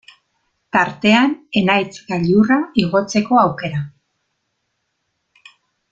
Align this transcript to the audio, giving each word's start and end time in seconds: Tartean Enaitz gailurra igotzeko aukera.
Tartean 0.77 1.35
Enaitz 1.61 1.93
gailurra 2.07 2.57
igotzeko 2.85 3.41
aukera. 3.45 3.85